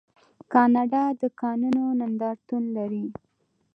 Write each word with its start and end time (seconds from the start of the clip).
کاناډا 0.53 1.03
د 1.21 1.23
کانونو 1.41 1.83
نندارتون 1.99 2.63
لري. 2.77 3.05